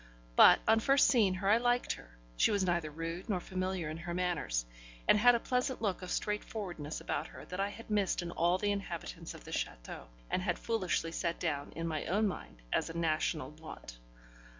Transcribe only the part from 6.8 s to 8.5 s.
about her that I had missed in